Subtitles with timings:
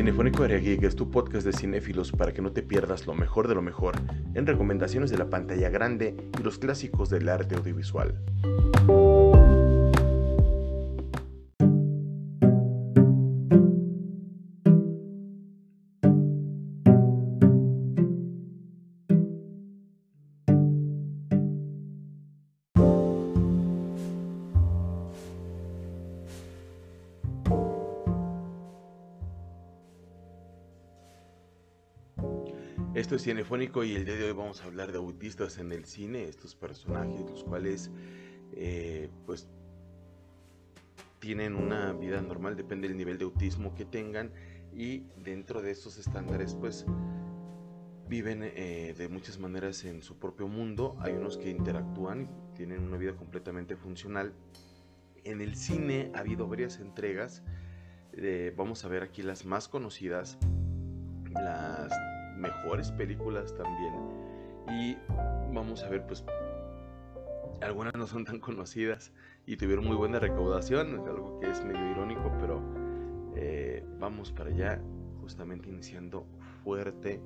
[0.00, 3.48] Cinefónico Area Geek es tu podcast de cinéfilos para que no te pierdas lo mejor
[3.48, 3.96] de lo mejor
[4.32, 8.18] en recomendaciones de la pantalla grande y los clásicos del arte audiovisual.
[32.92, 35.84] Esto es Cinefónico y el día de hoy vamos a hablar de autistas en el
[35.84, 37.88] cine, estos personajes los cuales
[38.52, 39.46] eh, pues
[41.20, 44.32] tienen una vida normal, depende del nivel de autismo que tengan
[44.74, 46.84] y dentro de estos estándares pues
[48.08, 52.96] viven eh, de muchas maneras en su propio mundo, hay unos que interactúan, tienen una
[52.96, 54.32] vida completamente funcional.
[55.22, 57.44] En el cine ha habido varias entregas,
[58.14, 60.38] eh, vamos a ver aquí las más conocidas,
[61.30, 62.09] las
[62.40, 63.94] mejores películas también.
[64.68, 64.96] Y
[65.52, 66.24] vamos a ver, pues
[67.60, 69.12] algunas no son tan conocidas
[69.46, 72.62] y tuvieron muy buena recaudación, algo que es medio irónico, pero
[73.36, 74.80] eh, vamos para allá,
[75.20, 76.26] justamente iniciando
[76.64, 77.20] fuerte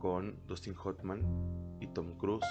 [0.00, 1.22] con Dustin Hoffman
[1.80, 2.46] y Tom Cruise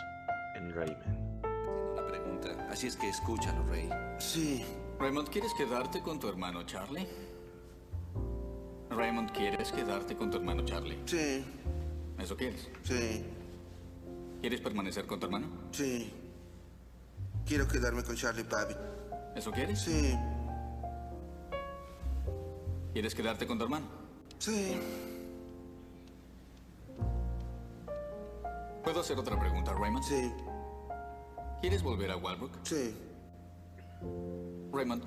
[0.55, 1.41] en Rayman.
[1.41, 3.89] Tengo una pregunta, así es que escúchalo, Rey.
[4.19, 4.63] Sí,
[4.99, 7.07] Raymond, ¿quieres quedarte con tu hermano Charlie?
[8.91, 10.99] Raymond, ¿quieres quedarte con tu hermano Charlie?
[11.05, 11.43] sí,
[12.19, 12.67] ¿Eso quieres?
[12.83, 13.23] sí,
[14.41, 15.47] ¿Quieres permanecer con tu hermano?
[15.71, 16.13] sí.
[17.45, 18.77] Quiero quedarme con Charlie Babbitt.
[19.35, 19.79] ¿Eso quieres?
[19.81, 20.13] Sí,
[22.93, 23.85] ¿Quieres quedarte con tu hermano?
[24.37, 24.77] sí.
[28.83, 30.03] ¿Puedo hacer otra pregunta, Raymond?
[30.03, 30.31] Sí,
[31.61, 32.51] ¿Quieres volver a Walbrook?
[32.63, 32.95] sí,
[34.71, 35.03] Raymond,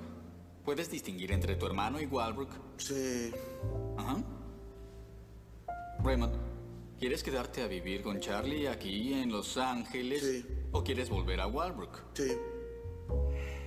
[0.63, 2.49] ¿puedes distinguir entre tu hermano y Walbrook?
[2.77, 3.31] sí.
[3.97, 4.17] Ajá.
[6.03, 6.33] Raymond,
[7.03, 10.21] ¿quieres quedarte a vivir con Charlie aquí en Los Ángeles?
[10.21, 10.45] Sí.
[10.71, 11.99] ¿O quieres volver a Walbrook?
[12.13, 12.31] Sí.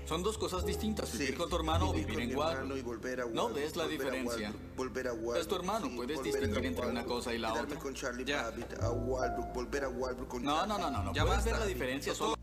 [0.06, 1.34] Son dos cosas distintas, vivir sí.
[1.34, 2.78] con tu hermano o Vivir en Walbrook.
[2.78, 4.49] y volver a No ves la volver a diferencia.
[4.49, 5.37] Walbrook, Volver a Walbrook.
[5.37, 7.83] Es tu hermano, puedes volver distinguir a entre una cosa y la quedarme otra.
[7.83, 8.43] con Charlie Ya.
[8.44, 11.12] Babbitt, a Walbrook, volver a Walbrook con No, no, no, no, no.
[11.12, 12.37] Ya Puedes ver la diferencia solo.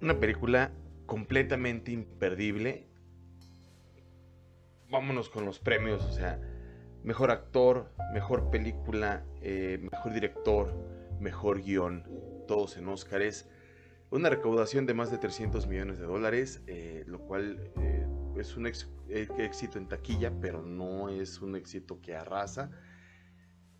[0.00, 0.70] Una película
[1.06, 2.86] completamente imperdible.
[4.96, 6.40] Vámonos con los premios, o sea,
[7.04, 10.72] mejor actor, mejor película, eh, mejor director,
[11.20, 12.02] mejor guion,
[12.48, 13.46] todos en Óscares.
[14.10, 18.06] Una recaudación de más de 300 millones de dólares, eh, lo cual eh,
[18.38, 22.70] es un éxito en taquilla, pero no es un éxito que arrasa.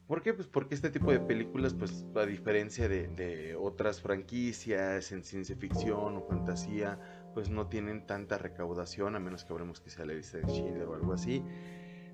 [0.07, 0.35] ¿Por qué?
[0.35, 6.19] Pues porque este tipo de películas, pues a diferencia de otras franquicias en ciencia ficción
[6.19, 7.01] o fantasía,
[7.37, 10.85] pues no tienen tanta recaudación, a menos que hablemos que sea la lista de Schindler
[10.89, 11.43] o algo así.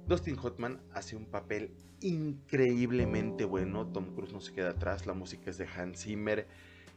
[0.09, 5.49] Dustin Hoffman hace un papel increíblemente bueno, Tom Cruise no se queda atrás, la música
[5.49, 6.49] es de Hans Zimmer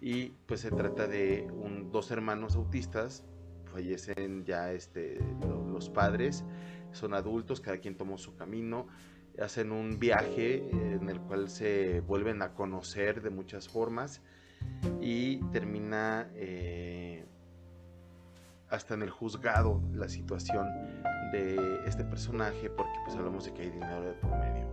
[0.02, 1.48] y pues se trata de
[1.92, 3.24] dos hermanos autistas,
[3.72, 6.44] fallecen ya este, lo- los padres,
[6.94, 8.88] son adultos, cada quien tomó su camino,
[9.40, 14.24] hacen un viaje en el cual se vuelven a conocer de muchas formas
[15.00, 17.15] y termina eh,
[18.70, 20.68] hasta en el juzgado la situación
[21.32, 24.68] de este personaje porque pues hablamos de que hay dinero de por medio.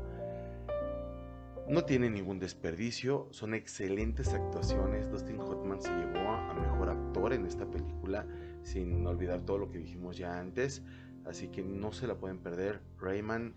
[1.69, 5.11] No tiene ningún desperdicio, son excelentes actuaciones.
[5.11, 8.27] Dustin Hoffman se llevó a mejor actor en esta película,
[8.63, 10.83] sin olvidar todo lo que dijimos ya antes.
[11.25, 12.83] Así que no se la pueden perder.
[12.99, 13.55] Rayman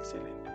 [0.00, 0.50] Excelente.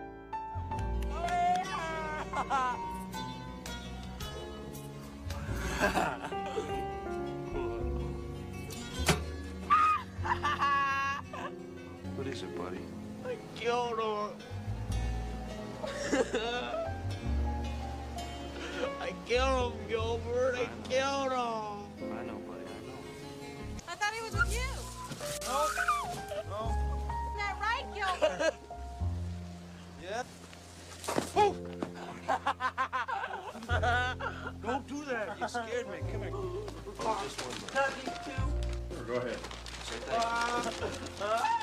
[13.63, 14.29] Killed her.
[19.00, 20.56] I killed him, Gilbert.
[20.56, 21.39] I killed him.
[21.39, 22.65] I know, buddy.
[22.68, 23.00] I know.
[23.88, 24.71] I thought he was with you.
[25.48, 26.68] No, no.
[27.24, 28.54] Isn't that right, Gilbert?
[30.04, 30.24] Yeah.
[34.62, 35.39] Don't do that.
[35.39, 35.98] You scared me.
[36.12, 36.31] Come here.
[36.33, 37.74] Oh, just one minute.
[37.74, 38.42] Not these two.
[39.06, 39.39] Go ahead.
[39.86, 40.21] Say thank
[40.65, 41.25] you.
[41.25, 41.62] Uh, uh,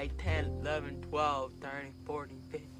[0.00, 2.70] Five, ten, eleven, twelve, thirteen, fourteen, fifteen.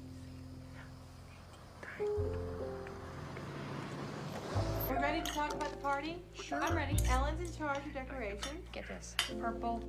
[4.89, 6.15] We ready to talk about the party?
[6.33, 6.59] Sure.
[6.63, 6.97] I'm ready.
[7.11, 8.57] Ellen's in charge of decoration.
[8.71, 9.15] Get this.
[9.39, 9.83] Purple.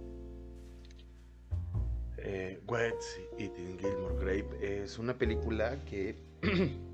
[2.23, 6.15] eh, What's Eating Gilmore Grape es una película que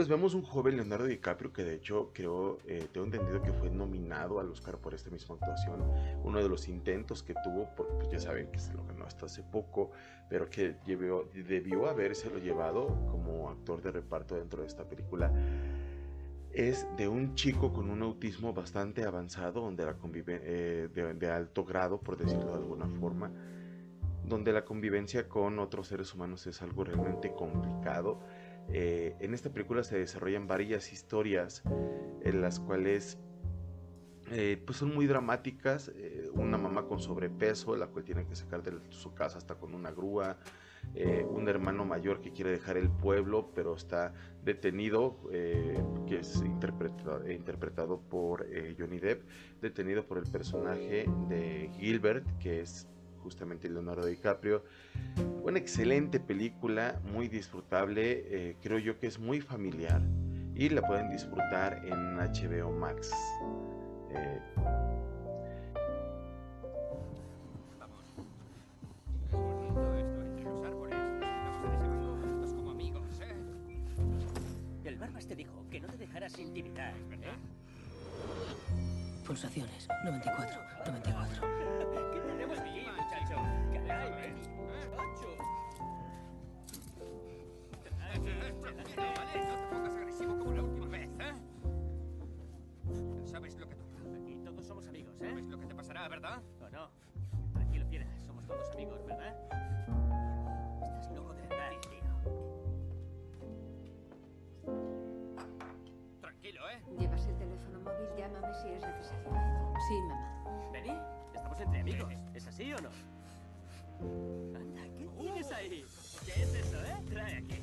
[0.00, 3.68] pues vemos un joven Leonardo DiCaprio que de hecho creo, eh, tengo entendido que fue
[3.68, 5.82] nominado al Oscar por esta misma actuación,
[6.24, 9.26] uno de los intentos que tuvo, porque pues, ya saben que se lo ganó hasta
[9.26, 9.90] hace poco,
[10.30, 15.30] pero que llevó- debió habérselo llevado como actor de reparto dentro de esta película.
[16.50, 21.30] Es de un chico con un autismo bastante avanzado, donde la convive, eh, de, de
[21.30, 23.30] alto grado, por decirlo de alguna forma,
[24.24, 28.20] donde la convivencia con otros seres humanos es algo realmente complicado.
[28.72, 31.62] Eh, en esta película se desarrollan varias historias
[32.22, 33.18] en las cuales
[34.30, 35.90] eh, pues son muy dramáticas.
[35.96, 39.74] eh, una mamá con sobrepeso, la cual tiene que sacar de su casa hasta con
[39.74, 40.38] una grúa.
[41.28, 45.20] un hermano mayor que quiere dejar el pueblo, pero está detenido,
[46.06, 48.46] que es interpretado, interpretado por
[48.78, 49.22] Johnny Depp,
[49.60, 52.88] detenido por el personaje de Gilbert, que es
[53.22, 54.64] justamente Leonardo DiCaprio.
[55.42, 60.02] Una excelente película, muy disfrutable, eh, creo yo que es muy familiar
[60.54, 63.10] y la pueden disfrutar en HBO Max.
[64.10, 64.40] Eh,
[74.84, 77.36] El Barbas te dijo que no te dejaras intimidar, ¿verdad?
[79.24, 81.59] Pulsaciones, 94, 94.
[93.60, 93.98] Lo que toca?
[94.16, 95.28] Aquí todos somos amigos, ¿eh?
[95.28, 96.42] ¿Sabes lo que te pasará, verdad?
[96.60, 96.90] ¿O no?
[97.52, 98.06] Tranquilo, fiera.
[98.26, 99.36] Somos todos amigos, ¿verdad?
[100.82, 102.00] Estás loco de verdad, tío.
[106.20, 106.82] Tranquilo, ¿eh?
[106.98, 108.08] ¿Llevas el teléfono móvil?
[108.16, 109.30] Llámame si es necesario.
[109.88, 110.70] Sí, mamá.
[110.72, 110.98] Benny,
[111.34, 112.14] estamos entre amigos.
[112.34, 113.19] ¿Es así o no?
[114.56, 115.84] Anda, ¿qué tienes ahí?
[116.24, 116.96] ¿Qué es eso, eh?
[117.08, 117.54] Trae aquí.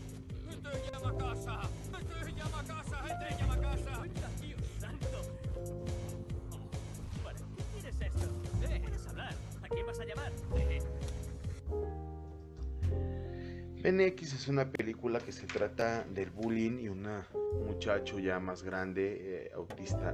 [0.49, 1.61] ¡Este llama a casa!
[1.99, 3.03] ¡Este llama a casa!
[3.07, 3.97] ¡Este llama a casa!
[3.97, 5.21] ¡Cuenta, Dios santo!
[7.23, 8.27] ¿Para qué quieres esto?
[8.69, 9.33] Eh, hablar.
[9.63, 10.31] ¿A quién vas a llamar?
[13.87, 17.07] BNX es una película que se trata del bullying y un
[17.65, 20.13] muchacho ya más grande, eh, autista,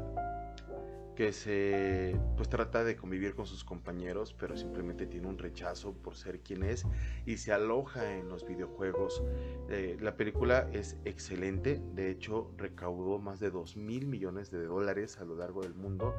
[1.15, 6.15] que se pues trata de convivir con sus compañeros, pero simplemente tiene un rechazo por
[6.15, 6.85] ser quien es
[7.25, 9.23] y se aloja en los videojuegos.
[9.69, 15.19] Eh, la película es excelente, de hecho recaudó más de 2 mil millones de dólares
[15.19, 16.15] a lo largo del mundo.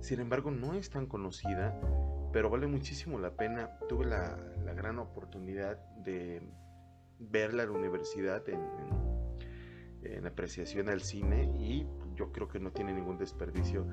[0.00, 1.78] Sin embargo, no es tan conocida,
[2.32, 3.78] pero vale muchísimo la pena.
[3.88, 6.42] Tuve la, la gran oportunidad de
[7.20, 9.14] verla en la universidad en, en-
[10.02, 13.86] en apreciación al cine y yo creo que no tiene ningún desperdicio.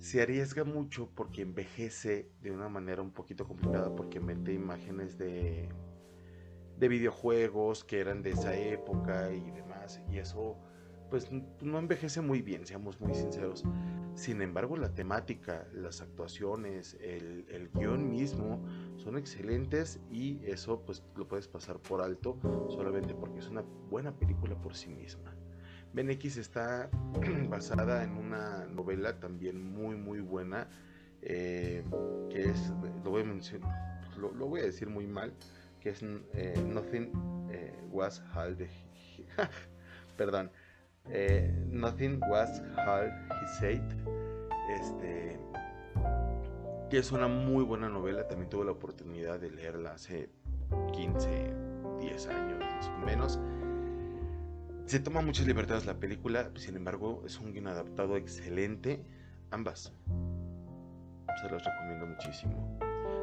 [0.00, 5.68] Se arriesga mucho porque envejece de una manera un poquito complicada porque mete imágenes de,
[6.78, 10.56] de videojuegos que eran de esa época y demás y eso
[11.10, 13.64] pues no envejece muy bien, seamos muy sinceros.
[14.14, 18.64] Sin embargo, la temática, las actuaciones, el, el guion mismo
[18.96, 22.38] son excelentes y eso pues lo puedes pasar por alto
[22.70, 25.36] solamente porque es una buena película por sí misma.
[25.92, 26.90] Ben X está
[27.48, 30.68] basada en una novela también muy muy buena
[31.22, 31.84] eh,
[32.30, 32.72] que es,
[33.04, 33.24] lo voy a
[34.16, 35.32] lo, decir muy mal,
[35.80, 37.12] que es eh, Nothing
[37.50, 38.56] eh, Was All.
[40.16, 40.50] Perdón.
[41.66, 43.82] Nothing Was All He Said.
[44.70, 45.40] Este,
[46.88, 48.26] que es una muy buena novela.
[48.28, 50.30] También tuve la oportunidad de leerla hace
[50.92, 51.54] 15,
[52.00, 52.64] 10 años
[52.96, 53.38] o menos.
[54.90, 59.00] Se toma muchas libertades la película, sin embargo, es un guion adaptado excelente.
[59.52, 59.92] Ambas.
[61.40, 62.76] Se las recomiendo muchísimo.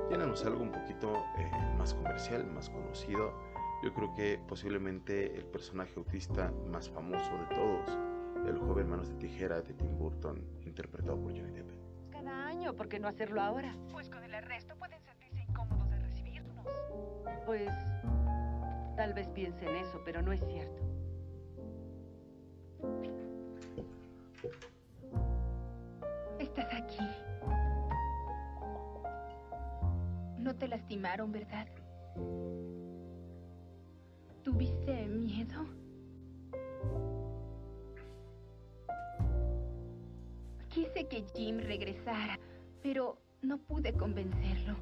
[0.09, 3.33] Llénanos algo un poquito eh, más comercial, más conocido.
[3.83, 7.97] Yo creo que posiblemente el personaje autista más famoso de todos,
[8.47, 11.69] el joven Manos de Tijera de Tim Burton, interpretado por Johnny Depp.
[12.11, 13.75] Cada año, ¿por qué no hacerlo ahora?
[13.91, 16.65] Pues con el arresto pueden sentirse incómodos de recibirnos.
[17.45, 17.69] Pues
[18.95, 20.96] tal vez piensen eso, pero no es cierto.
[30.57, 31.67] Te lastimaron, ¿verdad?
[34.43, 35.65] ¿Tuviste miedo?
[40.69, 42.39] Quise que Jim regresara,
[42.81, 44.75] pero no pude convencerlo.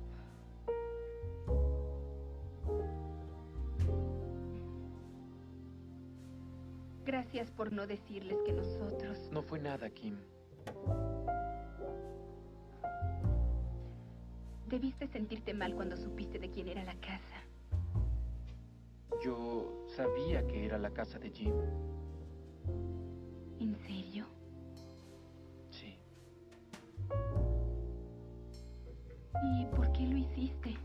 [7.05, 9.29] Gracias por no decirles que nosotros...
[9.32, 10.17] No fue nada, Kim.
[14.75, 17.41] Debiste sentirte mal cuando supiste de quién era la casa.
[19.24, 21.53] Yo sabía que era la casa de Jim.
[23.62, 24.25] ¿En serio?
[25.70, 25.98] Sí.
[29.62, 30.75] ¿Y por qué lo hiciste?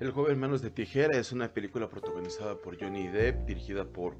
[0.00, 4.16] El joven Manos de Tijera es una película protagonizada por Johnny Depp, dirigida por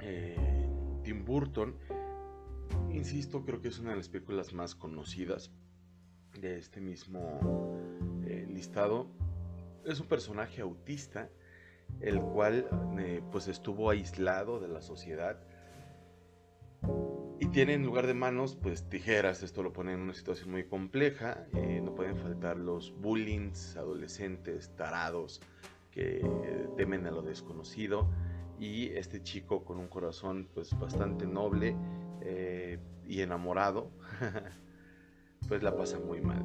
[0.00, 0.66] eh,
[1.04, 1.76] Tim Burton.
[2.90, 5.52] Insisto, creo que es una de las películas más conocidas
[6.38, 7.40] de este mismo
[8.26, 9.08] eh, listado.
[9.84, 11.28] Es un personaje autista,
[12.00, 12.68] el cual
[12.98, 15.38] eh, pues estuvo aislado de la sociedad
[17.38, 19.42] y tiene en lugar de manos pues tijeras.
[19.42, 21.46] Esto lo pone en una situación muy compleja.
[21.54, 25.40] Eh, no pueden faltar los bullings, adolescentes, tarados
[25.90, 26.24] que
[26.76, 28.08] temen a lo desconocido
[28.60, 31.74] y este chico con un corazón pues bastante noble
[33.08, 33.90] y enamorado
[35.50, 36.44] pues la pasa muy mal.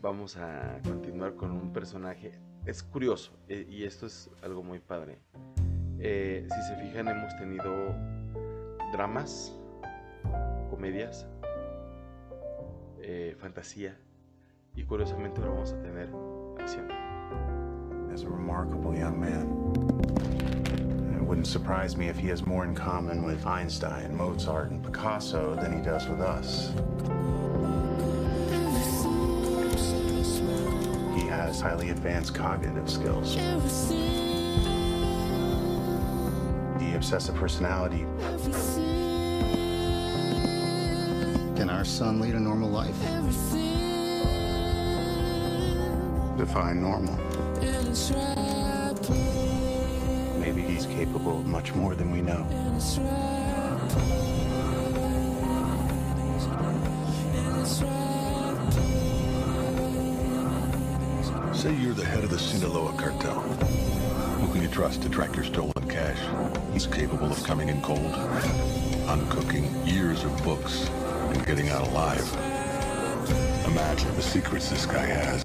[0.00, 2.32] Vamos a continuar con un personaje.
[2.64, 5.18] Es curioso eh, y esto es algo muy padre.
[5.98, 7.94] Eh, si se fijan hemos tenido
[8.92, 9.54] dramas,
[10.70, 11.28] comedias,
[13.02, 14.00] eh, fantasía
[14.74, 16.08] y curiosamente ahora vamos a tener
[16.58, 16.88] acción.
[18.08, 20.29] Remarkable.
[21.30, 25.72] Wouldn't surprise me if he has more in common with Einstein, Mozart, and Picasso than
[25.72, 26.72] he does with us.
[31.14, 33.36] He has highly advanced cognitive skills.
[36.80, 38.06] The obsessive personality.
[41.54, 42.98] Can our son lead a normal life?
[46.36, 47.16] Define normal.
[50.52, 52.44] Maybe he's capable of much more than we know.
[61.54, 63.38] Say you're the head of the Sinaloa cartel.
[64.40, 66.18] Who can you trust to track your stolen cash?
[66.72, 68.00] He's capable of coming in cold,
[69.06, 72.28] uncooking years of books, and getting out alive.
[73.66, 75.44] Imagine the secrets this guy has.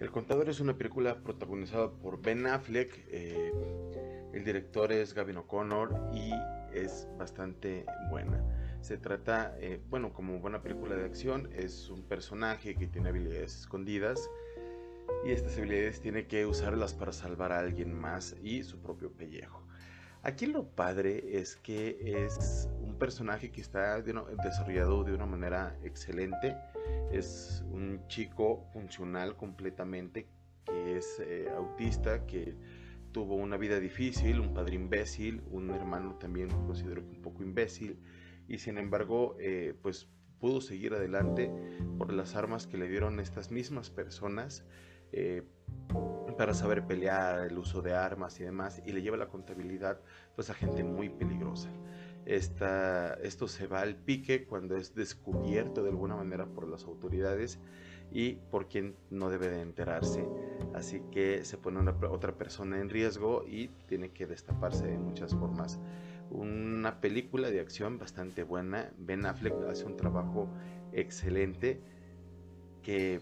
[0.00, 3.04] El Contador es una película protagonizada por Ben Affleck.
[3.08, 3.52] eh,
[4.32, 6.32] el director es Gavin O'Connor y
[6.72, 8.42] es bastante buena.
[8.80, 13.60] Se trata, eh, bueno, como buena película de acción, es un personaje que tiene habilidades
[13.60, 14.30] escondidas
[15.22, 19.62] y estas habilidades tiene que usarlas para salvar a alguien más y su propio pellejo.
[20.22, 26.56] Aquí lo padre es que es un personaje que está desarrollado de una manera excelente.
[27.12, 30.26] Es un chico funcional completamente,
[30.64, 32.56] que es eh, autista, que
[33.12, 37.98] tuvo una vida difícil, un padre imbécil, un hermano también considero un poco imbécil,
[38.46, 41.52] y sin embargo, eh, pues pudo seguir adelante
[41.98, 44.64] por las armas que le dieron estas mismas personas.
[45.12, 45.42] eh,
[46.36, 50.00] para saber pelear, el uso de armas y demás, y le lleva la contabilidad
[50.34, 51.68] pues a gente muy peligrosa.
[52.26, 57.58] Esto se va al pique cuando es descubierto de alguna manera por las autoridades
[58.12, 60.26] y por quien no debe de enterarse.
[60.74, 65.78] Así que se pone otra persona en riesgo y tiene que destaparse de muchas formas.
[66.30, 68.92] Una película de acción bastante buena.
[68.98, 70.48] Ben Affleck hace un trabajo
[70.92, 71.80] excelente
[72.82, 73.20] que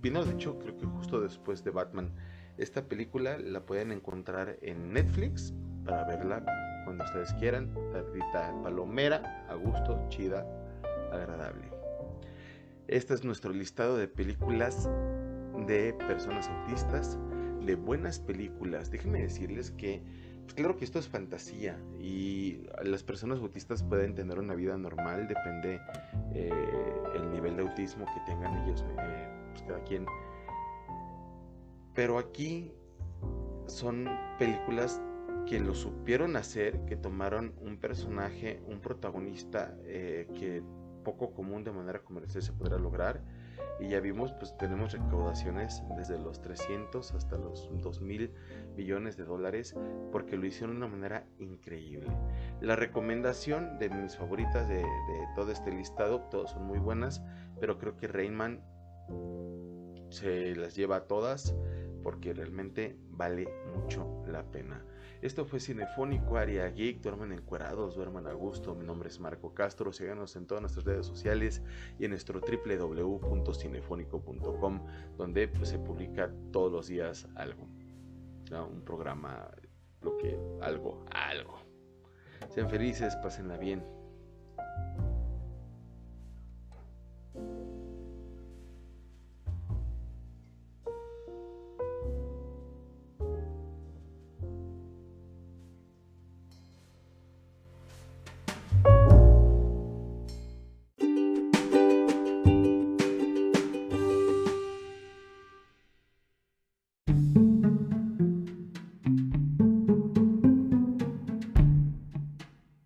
[0.00, 2.12] vino de hecho creo que justo después de Batman.
[2.58, 6.44] Esta película la pueden encontrar en Netflix para verla
[6.92, 7.70] cuando ustedes quieran.
[8.62, 10.46] Palomera, a gusto, chida,
[11.10, 11.70] agradable.
[12.88, 14.90] Este es nuestro listado de películas
[15.66, 17.18] de personas autistas,
[17.64, 18.90] de buenas películas.
[18.90, 20.02] Déjenme decirles que,
[20.42, 25.28] pues claro que esto es fantasía y las personas autistas pueden tener una vida normal,
[25.28, 25.80] depende
[26.34, 26.50] eh,
[27.14, 30.04] el nivel de autismo que tengan ellos, eh, pues cada quien.
[31.94, 32.70] Pero aquí
[33.66, 34.08] son
[34.38, 35.00] películas
[35.46, 40.62] que lo supieron hacer, que tomaron un personaje, un protagonista eh, que
[41.02, 43.20] poco común de manera comercial se podrá lograr.
[43.80, 48.32] Y ya vimos, pues tenemos recaudaciones desde los 300 hasta los 2 mil
[48.76, 49.74] millones de dólares,
[50.12, 52.06] porque lo hicieron de una manera increíble.
[52.60, 57.22] La recomendación de mis favoritas de, de todo este listado, todas son muy buenas,
[57.58, 58.62] pero creo que Rainman
[60.10, 61.56] se las lleva a todas
[62.02, 64.84] porque realmente vale mucho la pena.
[65.22, 68.74] Esto fue Cinefónico, Área Geek, duerman encuerados, duerman a gusto.
[68.74, 71.62] Mi nombre es Marco Castro, síganos en todas nuestras redes sociales
[71.96, 74.84] y en nuestro www.cinefónico.com,
[75.16, 77.68] donde pues, se publica todos los días algo.
[78.50, 79.48] Un programa,
[80.00, 81.54] lo que, algo, algo.
[82.50, 84.01] Sean felices, pásenla bien.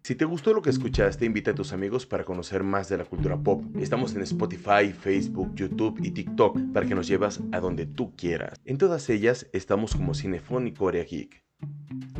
[0.06, 3.04] Si te gustó lo que escuchaste, invita a tus amigos para conocer más de la
[3.04, 3.64] cultura pop.
[3.76, 8.60] Estamos en Spotify, Facebook, YouTube y TikTok para que nos llevas a donde tú quieras.
[8.64, 11.42] En todas ellas estamos como Cinefón y Corea Geek.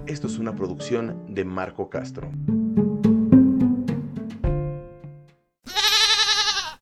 [0.08, 2.28] Esto es una producción de Marco Castro.